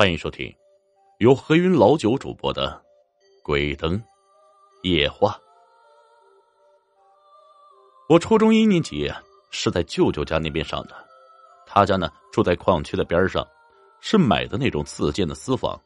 [0.00, 0.50] 欢迎收听
[1.18, 2.70] 由何云老九主播的
[3.44, 4.02] 《鬼灯
[4.82, 5.32] 夜话》。
[8.08, 9.12] 我初中一年级
[9.50, 10.96] 是在舅舅家那边上的，
[11.66, 13.46] 他家呢住在矿区的边上，
[14.00, 15.78] 是买的那种自建的私房，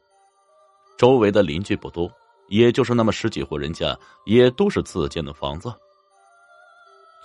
[0.97, 2.09] 周围的邻居不多，
[2.47, 5.73] 也就是那么十几户人家，也都是自建的房子。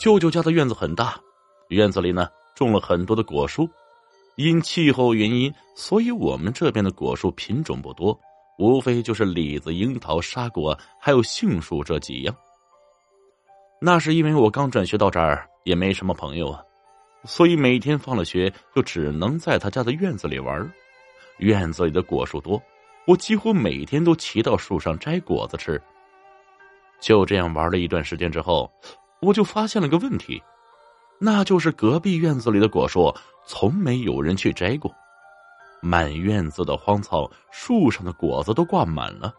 [0.00, 1.16] 舅舅家的院子很大，
[1.68, 3.70] 院子里呢种了很多的果树。
[4.43, 8.19] 因气候原因，所以我们这边的果树品种不多，
[8.59, 12.34] 无非就是李子、樱桃、沙果，还有杏树这几样。
[13.82, 16.62] 那是因为我刚转学到这儿，也没什么朋友啊，
[17.24, 20.73] 所以每天放了学就只能在他家的院子里玩。
[21.38, 22.62] 院子里的果树多，
[23.07, 25.80] 我几乎每天都骑到树上摘果子吃。
[26.98, 28.70] 就这样玩了一段时间之后，
[29.20, 30.43] 我就发现了个问题。
[31.23, 33.15] 那就是隔壁院子里的果树，
[33.47, 34.91] 从没有人去摘过。
[35.83, 39.35] 满院子的荒草，树上的果子都挂满了。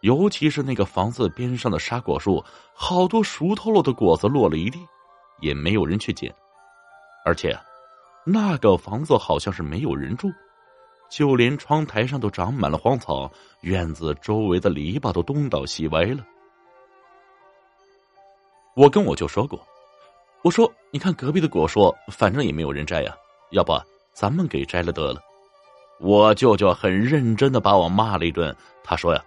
[0.00, 4.78] 尤其是那个房子边上的沙果树，好多熟透了的果子落了一地，
[5.40, 6.34] 也没有人去捡。
[7.22, 7.54] 而且，
[8.24, 10.32] 那个房子好像是没有人住，
[11.10, 16.24] 就连窗台上都长满了荒草，院子周围的篱笆都东倒西歪了。
[18.74, 19.60] 我跟我舅说过。
[20.42, 23.14] 我说：“你看隔壁的果树，反正也没有人摘呀，
[23.50, 23.72] 要不
[24.12, 25.20] 咱们给摘了得了。”
[26.00, 28.54] 我舅舅很认真的把我骂了一顿。
[28.84, 29.24] 他说：“呀，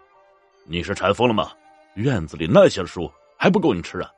[0.66, 1.52] 你是馋疯了吗？
[1.96, 4.10] 院子里那些树还不够你吃啊！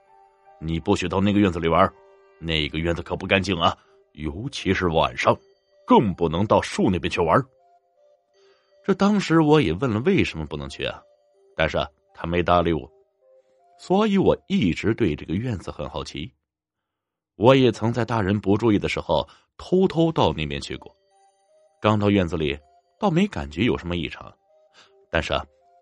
[0.59, 1.91] 你不许到那个院子里玩，
[2.39, 3.75] 那个院子可不干净啊，
[4.11, 5.35] 尤其是晚上，
[5.87, 7.43] 更不能到树那边去玩。”
[8.85, 11.01] 这当时我也问了为什么不能去啊，
[11.55, 11.77] 但是
[12.13, 12.87] 他没搭理我，
[13.79, 16.31] 所以我一直对这个院子很好奇。
[17.35, 20.95] 我也曾在大人不注意的时候偷偷到那边去过，
[21.81, 22.57] 刚到院子里，
[22.99, 24.31] 倒没感觉有什么异常，
[25.09, 25.33] 但是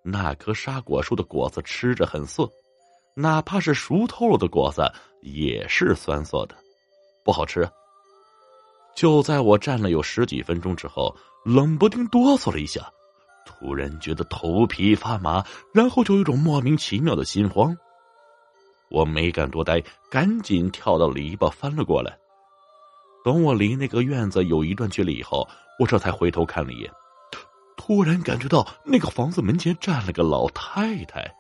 [0.04, 2.50] 那棵沙果树的果子吃着很涩，
[3.16, 4.82] 哪怕是熟透了的果子
[5.22, 6.56] 也是酸涩的，
[7.24, 7.70] 不好吃。
[8.96, 12.92] 就在我站了有十几分钟之后，冷不丁哆嗦了一下，
[13.46, 17.76] 突然觉得头皮发麻，然后就有一种莫名其妙的心慌。
[18.92, 22.16] 我没敢多待，赶紧跳到篱笆翻了过来。
[23.24, 25.48] 等我离那个院子有一段距离以后，
[25.80, 26.92] 我这才回头看了一眼，
[27.78, 31.34] 突然感觉到那个房子门前站了个老太太。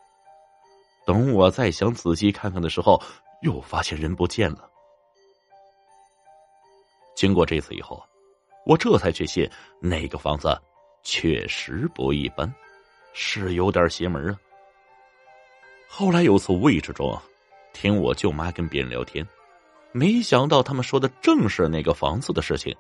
[1.05, 3.01] 等我再想仔细看看的时候，
[3.41, 4.69] 又发现人不见了。
[7.15, 8.01] 经过这次以后，
[8.65, 9.49] 我这才确信
[9.81, 10.57] 那个房子
[11.03, 12.51] 确实不一般，
[13.13, 14.39] 是有点邪门啊。
[15.89, 17.19] 后来有次无意之中。
[17.73, 19.27] 听我舅妈跟别人聊天，
[19.91, 22.75] 没想到他们说的正是那个房子的事情。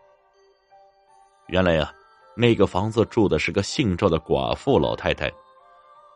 [1.47, 1.91] 原来呀，
[2.35, 5.31] 那个房子住的是个姓赵的寡妇老太太，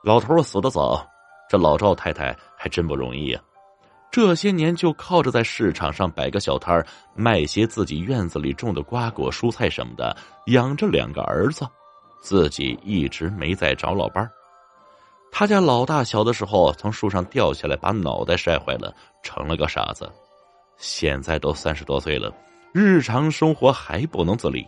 [0.04, 1.06] 老头死的早，
[1.50, 3.42] 这老赵太太还真不容易呀。
[4.12, 10.16] 这些年就靠着在市场上摆个小摊，卖些自己院子里种的瓜果蔬菜什么的，
[10.46, 11.68] 养着两个儿子，
[12.22, 14.32] 自己一直没再找老伴儿。
[15.38, 20.10] 他家老大小的时候从树上掉下来，把脑袋摔坏了，成了个傻子。
[20.78, 22.34] 现在都三十多岁了，
[22.72, 24.66] 日常生活还不能自理。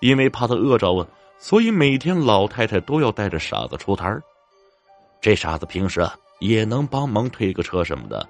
[0.00, 4.22] 因为怕他饿着啊，所以每天老太太都要带着傻子出摊儿。
[5.20, 8.26] 这傻子平时啊也能帮忙推个车什么的。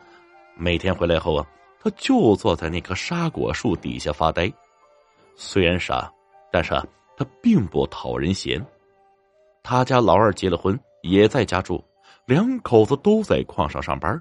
[0.57, 1.47] 每天回来后啊，
[1.81, 4.53] 他就坐在那棵沙果树底下发呆。
[5.37, 6.13] 虽然傻，
[6.51, 6.85] 但是啊，
[7.17, 8.61] 他并不讨人嫌。
[9.63, 10.77] 他家老二结了婚。
[11.03, 11.85] 也在家住，
[12.27, 14.21] 两口子都在矿上上班。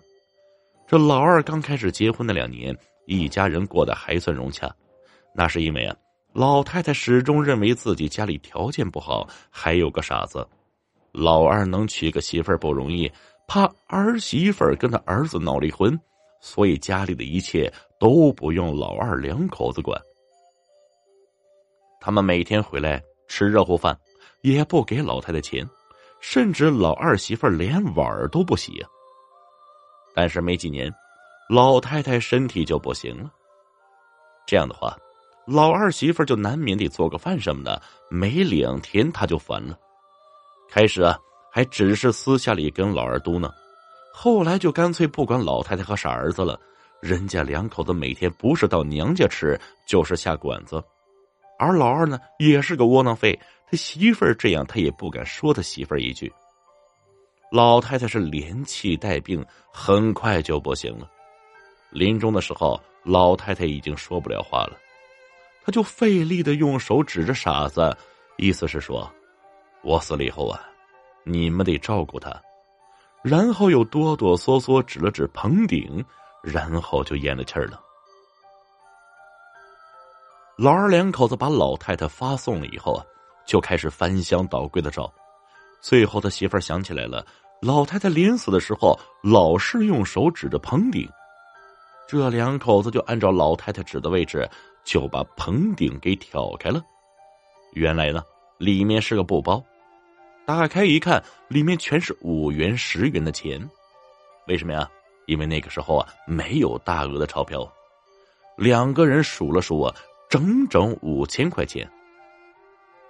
[0.87, 4.73] 这老二刚开始结婚那两年，一家人过得还算融洽。
[5.33, 5.95] 那是因为啊，
[6.33, 10.47] 老太太始终认为自己家里条件不好，还有个傻子。
[11.11, 13.11] 老二能娶个媳妇不容易，
[13.47, 15.99] 怕儿媳妇跟他儿子闹离婚，
[16.41, 19.99] 所以家里的一切都不用老二两口子管。
[21.99, 23.97] 他们每天回来吃热乎饭，
[24.41, 25.67] 也不给老太太钱。
[26.19, 28.85] 甚至老二媳妇连碗都不洗，
[30.15, 30.93] 但是没几年，
[31.49, 33.31] 老太太身体就不行了。
[34.45, 34.97] 这样的话，
[35.45, 39.77] 老二媳妇就难免得做个饭什么的，没两天她就烦了。
[40.69, 41.17] 开始啊，
[41.51, 43.51] 还只是私下里跟老二嘟囔，
[44.13, 46.59] 后来就干脆不管老太太和傻儿子了。
[46.99, 50.83] 人家两口子每天不是到娘家吃，就是下馆子。
[51.59, 56.31] 而老二呢，也是个窝囊废，他媳妇儿这样，他也不敢说他媳妇儿一句。
[57.51, 61.09] 老太太是连气带病，很快就不行了。
[61.89, 64.77] 临终的时候，老太太已经说不了话了，
[65.63, 67.95] 他就费力的用手指着傻子，
[68.37, 69.09] 意思是说，
[69.81, 70.61] 我死了以后啊，
[71.23, 72.41] 你们得照顾他。
[73.23, 76.03] 然后又哆哆嗦嗦指了指棚顶，
[76.41, 77.81] 然后就咽了气儿了。
[80.57, 83.05] 老二两口子把老太太发送了以后啊，
[83.47, 85.11] 就开始翻箱倒柜的找。
[85.81, 87.25] 最后他媳妇儿想起来了，
[87.61, 91.09] 老太太临死的时候老是用手指着棚顶，
[92.07, 94.47] 这两口子就按照老太太指的位置，
[94.83, 96.81] 就把棚顶给挑开了。
[97.73, 98.21] 原来呢，
[98.57, 99.63] 里面是个布包。
[100.45, 103.69] 打开一看，里面全是五元、十元的钱。
[104.47, 104.89] 为什么呀？
[105.25, 107.69] 因为那个时候啊，没有大额的钞票。
[108.55, 109.93] 两个人数了数啊，
[110.29, 111.89] 整整五千块钱。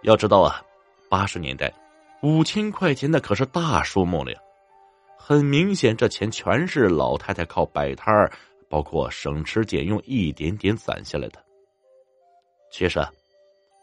[0.07, 0.63] 要知道啊，
[1.09, 1.69] 八十年代，
[2.24, 4.39] 五千块钱那可是大数目了呀。
[5.18, 8.31] 很明显，这钱全是老太太靠摆摊儿，
[8.69, 11.44] 包括省吃俭用一点点攒下来的。
[12.71, 13.06] 其实，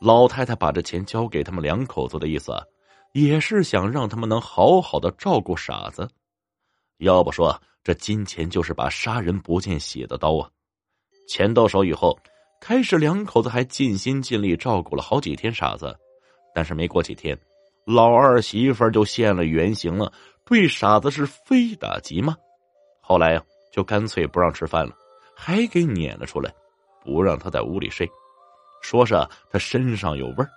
[0.00, 2.54] 老太太把这钱交给他们两口子的意思。
[3.12, 6.08] 也是想让他们能好好的照顾傻子，
[6.96, 10.50] 要不说这金钱就是把杀人不见血的刀啊！
[11.28, 12.18] 钱到手以后，
[12.60, 15.96] 开始两口子还尽心尽力照顾了好几天傻子，
[16.54, 17.36] 但是没过几天，
[17.84, 20.12] 老二媳妇就现了原形了，
[20.44, 22.34] 对傻子是非打即骂。
[23.00, 23.42] 后来呀，
[23.72, 24.94] 就干脆不让吃饭了，
[25.34, 26.54] 还给撵了出来，
[27.04, 28.08] 不让他在屋里睡，
[28.80, 29.14] 说是
[29.50, 30.48] 他身上有味儿。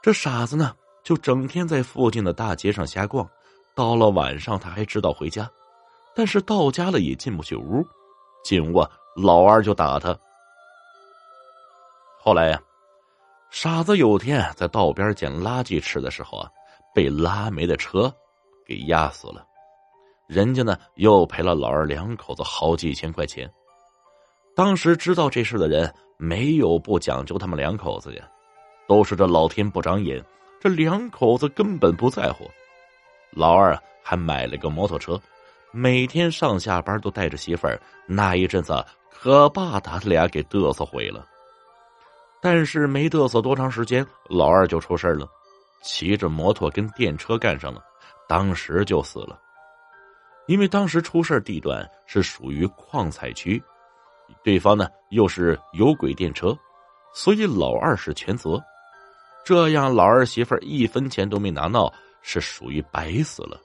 [0.00, 0.72] 这傻子呢？
[1.02, 3.28] 就整天在附近的大街上瞎逛，
[3.76, 5.48] 到了晚上他还知道回家，
[6.16, 7.86] 但是到家了也进不去屋，
[8.42, 10.18] 进屋啊，老二就打他。
[12.18, 12.60] 后来呀，
[13.56, 16.50] 傻子有天在道边捡垃圾吃的时候啊，
[16.94, 18.14] 被拉煤的车
[18.66, 19.46] 给压死了，
[20.26, 23.50] 人家呢又赔了老二两口子好几千块钱。
[24.54, 28.28] 当时知道这事的人没有不讲究他们两口子呀，
[28.86, 30.22] 都是这老天不长眼。
[30.60, 32.44] 这两口子根本不在乎，
[33.30, 35.18] 老二还买了个摩托车，
[35.72, 37.80] 每天上下班都带着媳妇儿。
[38.06, 41.26] 那一阵子可把他俩给嘚瑟毁了。
[42.46, 45.28] 但是没嘚瑟多长时间，老二就出事了，
[45.82, 47.82] 骑着摩托跟电车干上了，
[48.28, 49.36] 当时就死了。
[50.46, 53.60] 因为当时出事地段是属于矿采区，
[54.44, 56.56] 对方呢又是有轨电车，
[57.12, 58.62] 所以老二是全责。
[59.44, 63.60] 这样，老二媳妇一分钱都没拿到，是属于白死了。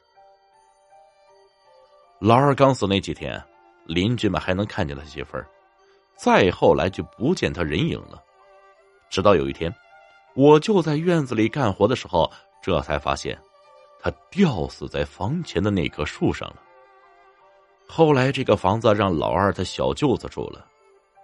[2.20, 3.40] 老二刚死那几天，
[3.86, 5.46] 邻居们还能看见他媳妇儿，
[6.18, 8.20] 再后来就不见他人影了。
[9.12, 9.72] 直到有一天，
[10.36, 12.32] 我就在院子里干活的时候，
[12.64, 13.38] 这才发现
[14.00, 16.56] 他吊死在房前的那棵树上了。
[17.86, 20.66] 后来，这个房子让老二他小舅子住了，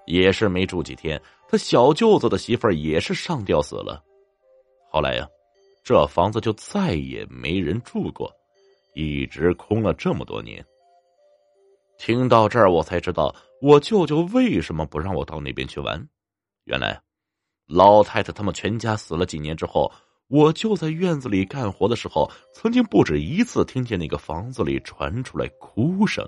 [0.05, 4.03] 也是没住几天，他小舅子的媳妇儿也是上吊死了。
[4.91, 5.25] 后来呀，
[5.81, 8.29] 这房子就再也没人住过，
[8.95, 10.63] 一直空了这么多年。
[11.97, 16.05] 听到这儿，我才知道我舅舅为什么不让我到那边去玩。
[16.65, 17.01] 原来，
[17.67, 19.91] 老太太他们全家死了几年之后，
[20.29, 26.25] 我就在院子里干活的时候，曾经不止一次听见那个房子里传出来哭声，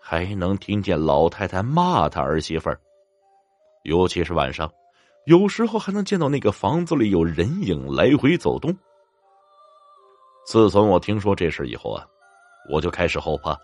[0.00, 2.78] 还能听见老太太骂他儿媳妇儿，
[3.84, 4.70] 尤其是晚上。
[5.26, 8.74] 有时候还能见到那个房子里有人影来回走动。
[10.46, 12.04] 自从我听说这事以后啊，
[12.70, 13.56] 我就开始后怕。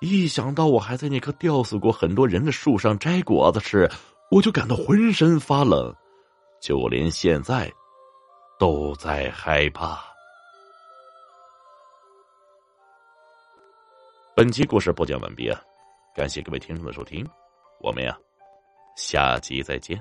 [0.00, 3.90] 一想到我还在那棵吊死过很多人的树上摘果子吃，
[4.30, 5.92] 我就感到浑身发冷，
[6.60, 7.72] 就连现在
[8.58, 10.02] 都在害怕。
[14.34, 15.60] 本期故事播讲完毕啊，
[16.14, 17.26] 感谢各位听众的收听，
[17.80, 18.16] 我们呀，
[18.96, 19.98] 下集再见。